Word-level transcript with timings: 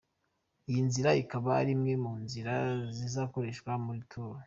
Iyi 0.69 0.81
nzira 0.87 1.09
ikaba 1.23 1.49
ari 1.61 1.71
imwe 1.75 1.93
mu 2.03 2.13
nzira 2.23 2.53
zizakoreshwa 2.97 3.71
muri 3.85 4.01
Tour. 4.11 4.37